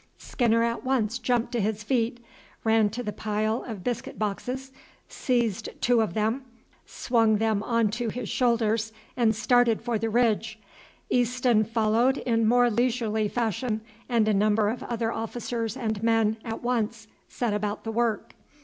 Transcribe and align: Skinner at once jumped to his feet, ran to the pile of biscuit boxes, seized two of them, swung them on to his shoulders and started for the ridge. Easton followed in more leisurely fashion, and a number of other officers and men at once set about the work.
Skinner 0.17 0.63
at 0.63 0.83
once 0.83 1.19
jumped 1.19 1.51
to 1.51 1.61
his 1.61 1.83
feet, 1.83 2.25
ran 2.63 2.89
to 2.89 3.03
the 3.03 3.13
pile 3.13 3.63
of 3.67 3.83
biscuit 3.83 4.17
boxes, 4.17 4.71
seized 5.07 5.69
two 5.79 6.01
of 6.01 6.15
them, 6.15 6.43
swung 6.87 7.37
them 7.37 7.61
on 7.61 7.91
to 7.91 8.09
his 8.09 8.27
shoulders 8.27 8.91
and 9.15 9.35
started 9.35 9.79
for 9.79 9.99
the 9.99 10.09
ridge. 10.09 10.57
Easton 11.11 11.63
followed 11.63 12.17
in 12.17 12.47
more 12.47 12.71
leisurely 12.71 13.27
fashion, 13.27 13.81
and 14.09 14.27
a 14.27 14.33
number 14.33 14.69
of 14.69 14.81
other 14.81 15.11
officers 15.11 15.77
and 15.77 16.01
men 16.01 16.37
at 16.43 16.63
once 16.63 17.07
set 17.27 17.53
about 17.53 17.83
the 17.83 17.91
work. 17.91 18.33